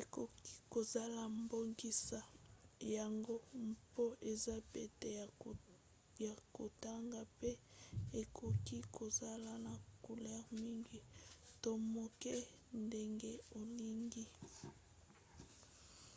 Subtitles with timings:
[0.00, 2.20] ekoki kozala bongisa
[2.96, 3.36] yango
[3.68, 5.10] mpo eza pete
[6.26, 7.50] na kotanga mpe
[8.20, 9.74] ekoki kozala na
[10.04, 11.00] couleur mingi
[11.62, 12.36] to moke
[12.84, 14.24] ndenge olingi